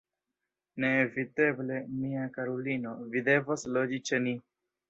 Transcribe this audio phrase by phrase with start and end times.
[0.85, 4.39] Neeviteble, mia karulino, vi devos loĝi ĉe ni.